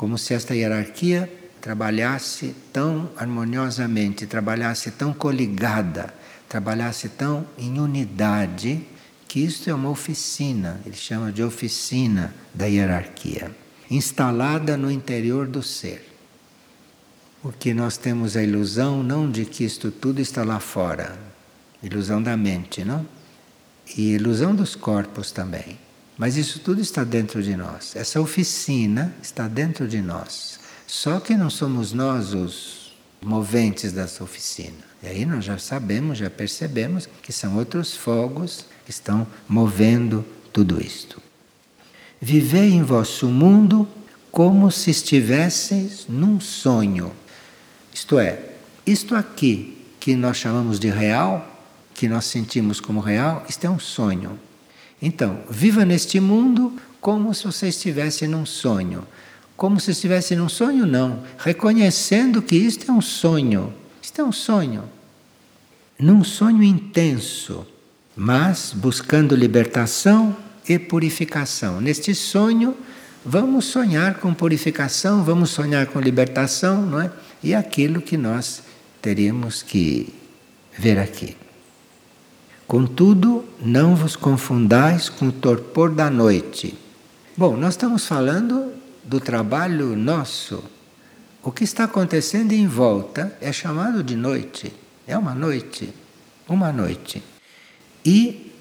[0.00, 6.14] Como se esta hierarquia trabalhasse tão harmoniosamente, trabalhasse tão coligada,
[6.48, 8.80] trabalhasse tão em unidade
[9.28, 13.54] que isto é uma oficina, ele chama de oficina da hierarquia,
[13.90, 16.10] instalada no interior do ser.
[17.42, 21.18] Porque nós temos a ilusão não de que isto tudo está lá fora,
[21.82, 23.06] ilusão da mente, não?
[23.94, 25.89] E ilusão dos corpos também.
[26.20, 27.96] Mas isso tudo está dentro de nós.
[27.96, 30.60] Essa oficina está dentro de nós.
[30.86, 34.84] Só que não somos nós os moventes dessa oficina.
[35.02, 40.78] E aí nós já sabemos, já percebemos que são outros fogos que estão movendo tudo
[40.78, 41.22] isto.
[42.20, 43.88] Vivei em vosso mundo
[44.30, 47.12] como se estivesseis num sonho.
[47.94, 48.50] Isto é,
[48.84, 51.50] isto aqui que nós chamamos de real,
[51.94, 54.38] que nós sentimos como real, isto é um sonho.
[55.00, 59.06] Então, viva neste mundo como se você estivesse num sonho.
[59.56, 61.22] Como se estivesse num sonho, não.
[61.38, 63.72] Reconhecendo que isto é um sonho.
[64.02, 64.84] Isto é um sonho.
[65.98, 67.66] Num sonho intenso,
[68.16, 70.36] mas buscando libertação
[70.68, 71.80] e purificação.
[71.80, 72.76] Neste sonho,
[73.24, 77.10] vamos sonhar com purificação, vamos sonhar com libertação, não é?
[77.42, 78.62] E aquilo que nós
[79.02, 80.12] teríamos que
[80.78, 81.36] ver aqui.
[82.70, 86.78] Contudo, não vos confundais com o torpor da noite.
[87.36, 90.62] Bom, nós estamos falando do trabalho nosso.
[91.42, 94.72] O que está acontecendo em volta é chamado de noite.
[95.04, 95.92] É uma noite.
[96.48, 97.20] Uma noite.
[98.06, 98.52] E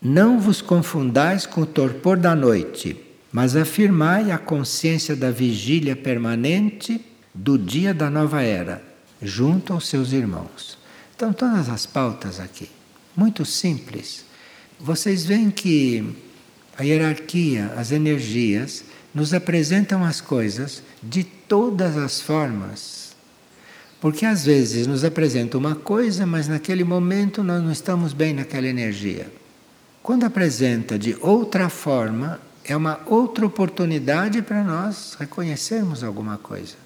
[0.00, 7.04] não vos confundais com o torpor da noite, mas afirmai a consciência da vigília permanente
[7.34, 8.80] do dia da nova era,
[9.20, 10.78] junto aos seus irmãos.
[11.16, 12.70] Então, todas as pautas aqui,
[13.20, 14.24] muito simples.
[14.78, 16.16] Vocês veem que
[16.76, 23.00] a hierarquia, as energias, nos apresentam as coisas de todas as formas
[24.00, 28.66] porque às vezes nos apresenta uma coisa, mas naquele momento nós não estamos bem naquela
[28.66, 29.30] energia.
[30.02, 36.76] Quando apresenta de outra forma, é uma outra oportunidade para nós reconhecermos alguma coisa.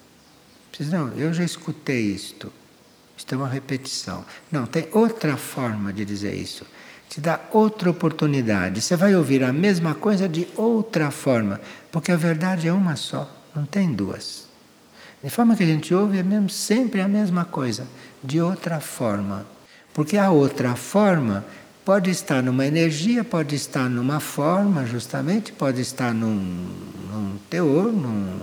[0.91, 2.51] Não, eu já escutei isto.
[3.17, 4.25] Isto é uma repetição.
[4.51, 6.65] Não, tem outra forma de dizer isso.
[7.09, 8.81] Te dá outra oportunidade.
[8.81, 11.61] Você vai ouvir a mesma coisa de outra forma,
[11.91, 14.45] porque a verdade é uma só, não tem duas.
[15.23, 17.87] De forma que a gente ouve é mesmo sempre a mesma coisa,
[18.23, 19.45] de outra forma.
[19.93, 21.45] Porque a outra forma
[21.85, 26.35] pode estar numa energia, pode estar numa forma, justamente, pode estar num,
[27.09, 28.39] num teor, num,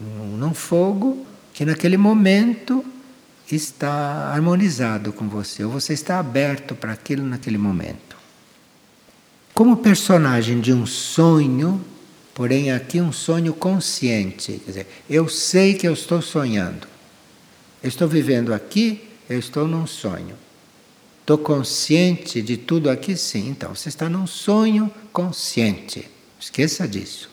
[0.00, 2.84] num, num fogo, que naquele momento
[3.56, 8.16] está harmonizado com você, ou você está aberto para aquilo naquele momento.
[9.54, 11.84] Como personagem de um sonho,
[12.34, 16.86] porém aqui um sonho consciente, quer dizer, eu sei que eu estou sonhando.
[17.82, 20.36] Eu estou vivendo aqui, eu estou num sonho.
[21.20, 23.48] Estou consciente de tudo aqui, sim.
[23.48, 26.08] Então, você está num sonho consciente.
[26.40, 27.30] Esqueça disso.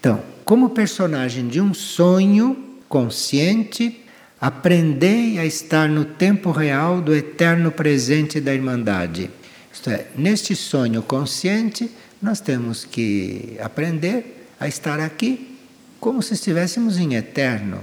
[0.00, 2.56] Então, como personagem de um sonho
[2.88, 4.00] consciente,
[4.40, 9.30] aprendei a estar no tempo real do eterno presente da Irmandade.
[9.72, 15.58] Isto é, neste sonho consciente, nós temos que aprender a estar aqui
[16.00, 17.80] como se estivéssemos em eterno.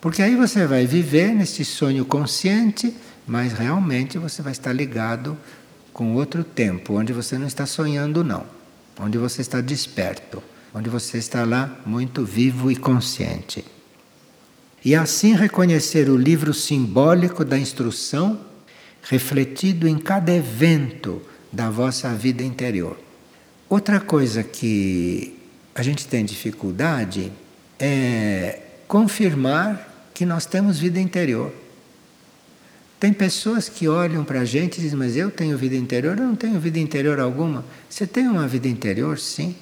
[0.00, 2.94] Porque aí você vai viver nesse sonho consciente,
[3.26, 5.36] mas realmente você vai estar ligado
[5.92, 8.46] com outro tempo, onde você não está sonhando, não,
[9.00, 10.42] onde você está desperto,
[10.72, 13.64] onde você está lá muito vivo e consciente.
[14.84, 18.40] E assim reconhecer o livro simbólico da instrução
[19.02, 21.22] refletido em cada evento
[21.52, 22.98] da vossa vida interior.
[23.68, 25.34] Outra coisa que
[25.74, 27.32] a gente tem dificuldade
[27.78, 31.52] é confirmar que nós temos vida interior.
[32.98, 36.18] Tem pessoas que olham para a gente e dizem, mas eu tenho vida interior?
[36.18, 37.64] Eu não tenho vida interior alguma.
[37.88, 39.54] Você tem uma vida interior, sim.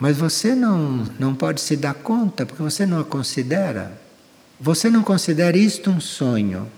[0.00, 4.00] Mas você não, não pode se dar conta porque você não a considera.
[4.60, 6.68] Você não considera isto um sonho.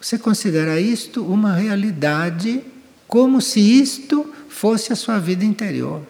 [0.00, 2.62] Você considera isto uma realidade,
[3.06, 6.02] como se isto fosse a sua vida interior.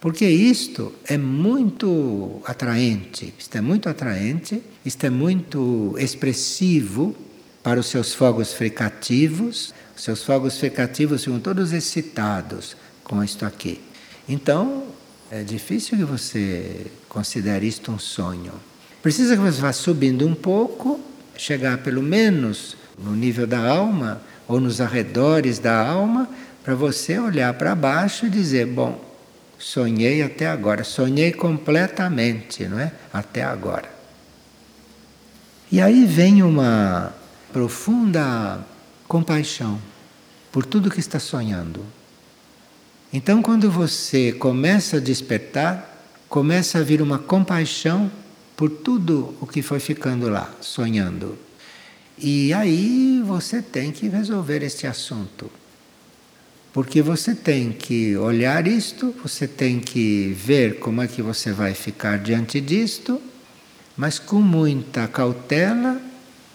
[0.00, 7.16] Porque isto é muito atraente, isto é muito atraente, isto é muito expressivo
[7.62, 9.74] para os seus fogos fricativos.
[9.96, 13.80] Os seus fogos fricativos ficam todos excitados com isto aqui.
[14.28, 14.84] Então,
[15.30, 18.52] é difícil que você considere isto um sonho.
[19.02, 21.00] Precisa que você vá subindo um pouco,
[21.36, 26.28] chegar pelo menos no nível da alma ou nos arredores da alma,
[26.64, 29.02] para você olhar para baixo e dizer: Bom,
[29.58, 32.92] sonhei até agora, sonhei completamente, não é?
[33.12, 33.88] Até agora.
[35.70, 37.14] E aí vem uma
[37.52, 38.64] profunda
[39.06, 39.78] compaixão
[40.50, 41.84] por tudo que está sonhando.
[43.12, 48.10] Então, quando você começa a despertar, começa a vir uma compaixão
[48.54, 51.38] por tudo o que foi ficando lá, sonhando.
[52.18, 55.50] E aí você tem que resolver este assunto.
[56.70, 61.72] Porque você tem que olhar isto, você tem que ver como é que você vai
[61.72, 63.22] ficar diante disto,
[63.96, 66.00] mas com muita cautela,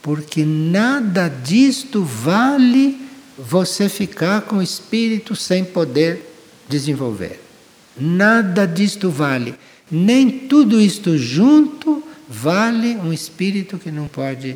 [0.03, 3.01] porque nada disto vale
[3.37, 6.32] você ficar com o espírito sem poder
[6.67, 7.39] desenvolver.
[7.97, 9.55] Nada disto vale.
[9.91, 14.55] Nem tudo isto junto vale um espírito que não pode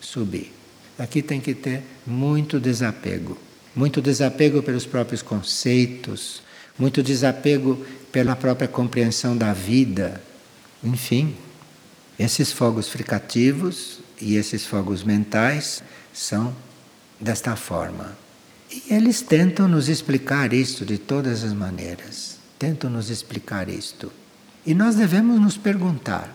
[0.00, 0.52] subir.
[0.98, 3.38] Aqui tem que ter muito desapego.
[3.74, 6.42] Muito desapego pelos próprios conceitos,
[6.78, 10.22] muito desapego pela própria compreensão da vida.
[10.82, 11.34] Enfim,
[12.18, 15.82] esses fogos fricativos e esses fogos mentais
[16.12, 16.54] são
[17.20, 18.23] desta forma.
[18.74, 22.38] E eles tentam nos explicar isto de todas as maneiras.
[22.58, 24.10] Tentam nos explicar isto.
[24.66, 26.28] E nós devemos nos perguntar: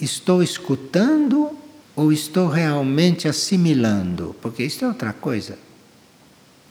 [0.00, 1.50] estou escutando
[1.96, 4.36] ou estou realmente assimilando?
[4.40, 5.58] Porque isso é outra coisa.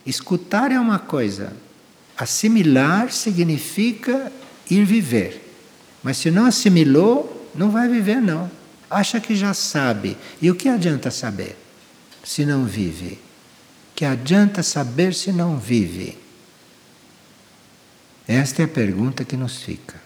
[0.06, 1.52] Escutar é uma coisa,
[2.16, 4.32] assimilar significa
[4.70, 5.54] ir viver.
[6.02, 8.50] Mas se não assimilou, não vai viver, não.
[8.88, 10.16] Acha que já sabe.
[10.40, 11.58] E o que adianta saber
[12.24, 13.18] se não vive?
[14.00, 16.16] Que adianta saber se não vive?
[18.26, 20.00] Esta é a pergunta que nos fica.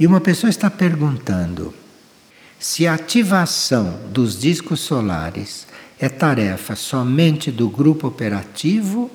[0.00, 1.72] E uma pessoa está perguntando
[2.58, 9.08] se a ativação dos discos solares é tarefa somente do grupo operativo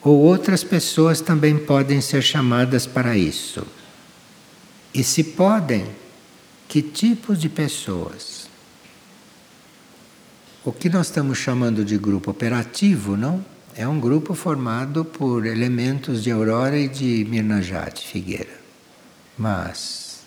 [0.00, 3.66] ou outras pessoas também podem ser chamadas para isso.
[4.94, 5.84] E se podem,
[6.68, 8.37] que tipos de pessoas?
[10.64, 13.44] O que nós estamos chamando de grupo operativo, não?
[13.76, 18.58] É um grupo formado por elementos de Aurora e de Mirnajade Figueira.
[19.38, 20.22] Mas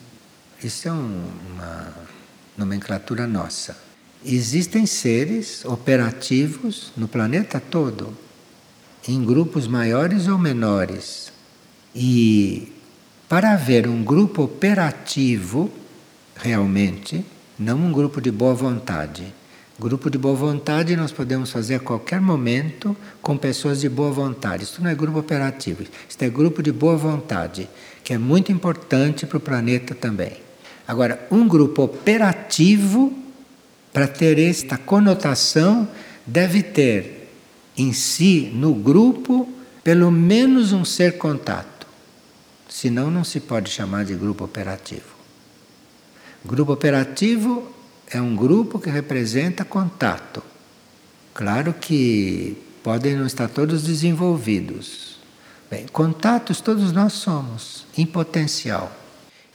[0.63, 1.21] isso é um,
[1.53, 1.93] uma,
[2.57, 3.77] nomenclatura nossa.
[4.23, 8.17] Existem seres operativos no planeta todo,
[9.05, 11.33] em grupos maiores ou menores.
[11.93, 12.71] E
[13.27, 15.69] para haver um grupo operativo,
[16.37, 17.25] realmente,
[17.59, 19.40] não um grupo de boa vontade.
[19.81, 24.63] Grupo de boa vontade nós podemos fazer a qualquer momento com pessoas de boa vontade.
[24.63, 27.67] Isso não é grupo operativo, isso é grupo de boa vontade,
[28.03, 30.33] que é muito importante para o planeta também.
[30.87, 33.11] Agora, um grupo operativo
[33.91, 35.89] para ter esta conotação,
[36.27, 37.33] deve ter
[37.75, 39.49] em si, no grupo,
[39.83, 41.87] pelo menos um ser contato.
[42.69, 45.15] Senão, não se pode chamar de grupo operativo.
[46.45, 47.80] Grupo operativo
[48.11, 50.43] é um grupo que representa contato.
[51.33, 55.17] Claro que podem não estar todos desenvolvidos.
[55.69, 58.91] Bem, contatos todos nós somos, em potencial.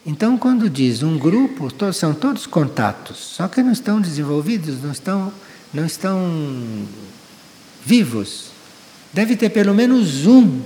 [0.07, 4.92] Então, quando diz um grupo, todos, são todos contatos, só que não estão desenvolvidos, não
[4.92, 5.32] estão,
[5.74, 6.86] não estão
[7.84, 8.46] vivos.
[9.12, 10.62] Deve ter pelo menos um,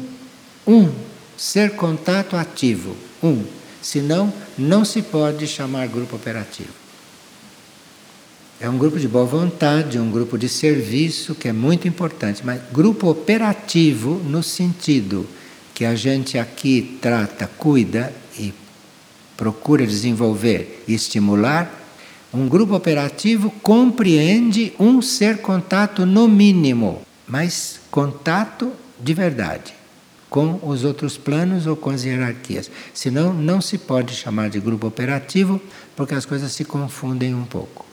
[0.64, 0.92] um
[1.36, 3.44] ser contato ativo, um.
[3.82, 6.79] Senão, não se pode chamar grupo operativo.
[8.62, 12.60] É um grupo de boa vontade, um grupo de serviço que é muito importante, mas
[12.70, 15.26] grupo operativo no sentido
[15.74, 18.52] que a gente aqui trata, cuida e
[19.34, 21.74] procura desenvolver e estimular,
[22.34, 29.72] um grupo operativo compreende um ser contato no mínimo, mas contato de verdade
[30.28, 32.70] com os outros planos ou com as hierarquias.
[32.92, 35.60] Senão, não se pode chamar de grupo operativo,
[35.96, 37.89] porque as coisas se confundem um pouco.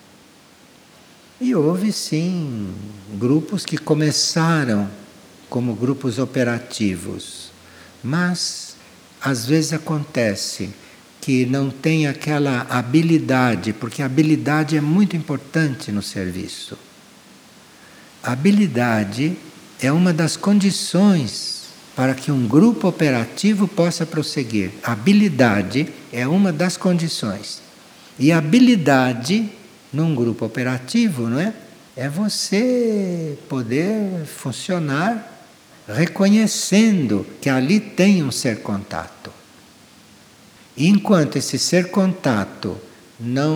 [1.40, 2.74] E houve sim
[3.14, 4.90] grupos que começaram
[5.48, 7.52] como grupos operativos,
[8.04, 8.76] mas
[9.22, 10.72] às vezes acontece
[11.22, 16.78] que não tem aquela habilidade, porque a habilidade é muito importante no serviço.
[18.24, 19.38] A habilidade
[19.80, 21.66] é uma das condições
[21.96, 24.72] para que um grupo operativo possa prosseguir.
[24.84, 27.62] A habilidade é uma das condições.
[28.18, 29.50] E a habilidade
[29.92, 31.54] num grupo operativo, não é?
[31.96, 35.36] É você poder funcionar
[35.88, 39.32] reconhecendo que ali tem um ser contato.
[40.76, 42.78] E enquanto esse ser contato
[43.20, 43.56] não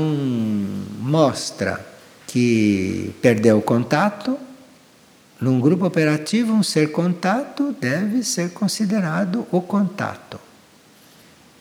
[1.00, 1.86] mostra
[2.26, 4.38] que perdeu o contato,
[5.40, 10.40] num grupo operativo, um ser contato deve ser considerado o contato.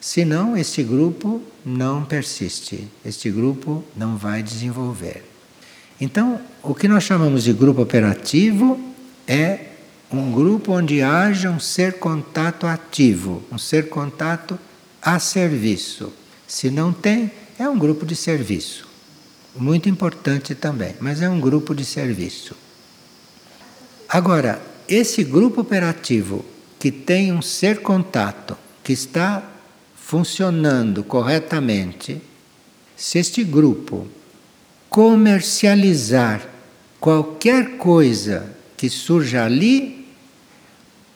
[0.00, 5.24] Senão, este grupo não persiste, este grupo não vai desenvolver.
[6.00, 8.80] Então, o que nós chamamos de grupo operativo
[9.26, 9.66] é
[10.10, 14.58] um grupo onde haja um ser contato ativo, um ser contato
[15.00, 16.12] a serviço.
[16.46, 18.88] Se não tem, é um grupo de serviço.
[19.54, 22.56] Muito importante também, mas é um grupo de serviço.
[24.08, 26.44] Agora, esse grupo operativo
[26.78, 29.42] que tem um ser contato, que está
[30.10, 32.20] funcionando corretamente,
[32.96, 34.08] se este grupo
[34.88, 36.50] comercializar
[36.98, 40.08] qualquer coisa que surja ali,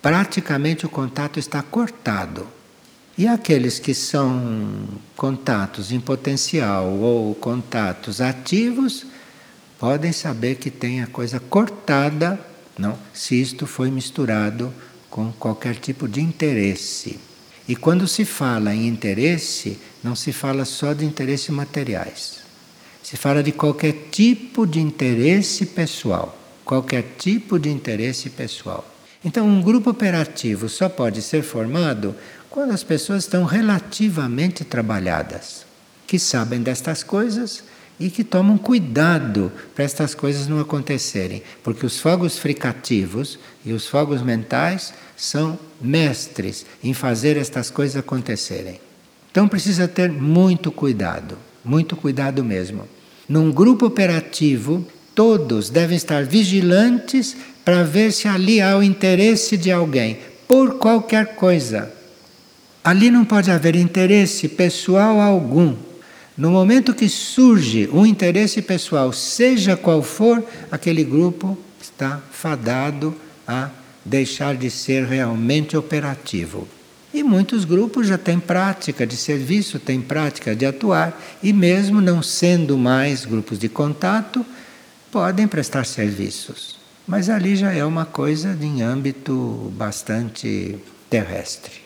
[0.00, 2.46] praticamente o contato está cortado.
[3.18, 4.86] E aqueles que são
[5.16, 9.06] contatos em potencial ou contatos ativos
[9.76, 12.38] podem saber que tem a coisa cortada,
[12.78, 14.72] não, se isto foi misturado
[15.10, 17.33] com qualquer tipo de interesse.
[17.66, 22.40] E quando se fala em interesse, não se fala só de interesses materiais.
[23.02, 28.90] Se fala de qualquer tipo de interesse pessoal, qualquer tipo de interesse pessoal.
[29.24, 32.14] Então, um grupo operativo só pode ser formado
[32.50, 35.64] quando as pessoas estão relativamente trabalhadas,
[36.06, 37.64] que sabem destas coisas
[37.98, 43.86] e que tomam cuidado para estas coisas não acontecerem, porque os fogos fricativos e os
[43.86, 48.80] fogos mentais são mestres em fazer estas coisas acontecerem.
[49.30, 52.88] Então precisa ter muito cuidado, muito cuidado mesmo.
[53.28, 59.72] Num grupo operativo, todos devem estar vigilantes para ver se ali há o interesse de
[59.72, 61.92] alguém, por qualquer coisa.
[62.82, 65.74] Ali não pode haver interesse pessoal algum.
[66.36, 73.14] No momento que surge um interesse pessoal, seja qual for, aquele grupo está fadado
[73.48, 73.70] a
[74.04, 76.68] deixar de ser realmente operativo.
[77.12, 82.22] E muitos grupos já têm prática de serviço, têm prática de atuar, e mesmo não
[82.22, 84.44] sendo mais grupos de contato,
[85.12, 86.76] podem prestar serviços.
[87.06, 90.76] Mas ali já é uma coisa em âmbito bastante
[91.08, 91.84] terrestre.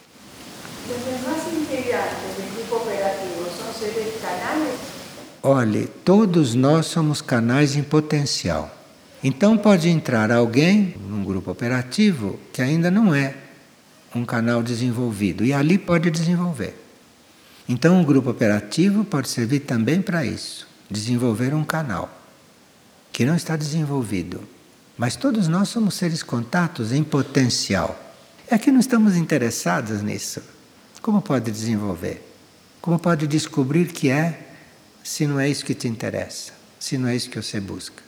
[5.42, 8.77] Olhe, todos nós somos canais em potencial.
[9.22, 13.34] Então pode entrar alguém num grupo operativo que ainda não é
[14.14, 16.74] um canal desenvolvido e ali pode desenvolver.
[17.68, 22.08] Então um grupo operativo pode servir também para isso, desenvolver um canal
[23.12, 24.40] que não está desenvolvido.
[24.96, 27.98] Mas todos nós somos seres contatos em potencial.
[28.48, 30.40] É que não estamos interessados nisso.
[31.02, 32.24] Como pode desenvolver?
[32.80, 34.48] Como pode descobrir que é
[35.02, 38.07] se não é isso que te interessa, se não é isso que você busca?